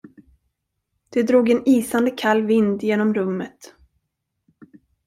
Det 1.09 1.23
drog 1.23 1.49
en 1.49 1.63
isande 1.69 2.11
kall 2.11 2.41
vind 2.41 2.83
genom 2.83 3.13
rummet. 3.13 3.75